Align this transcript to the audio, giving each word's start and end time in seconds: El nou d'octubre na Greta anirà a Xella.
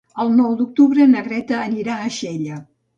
El 0.23 0.29
nou 0.37 0.55
d'octubre 0.61 1.07
na 1.13 1.23
Greta 1.29 1.63
anirà 1.69 2.03
a 2.09 2.13
Xella. 2.21 2.63